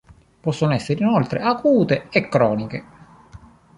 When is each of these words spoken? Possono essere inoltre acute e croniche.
Possono 0.39 0.73
essere 0.73 1.01
inoltre 1.01 1.41
acute 1.41 2.07
e 2.09 2.27
croniche. 2.27 2.83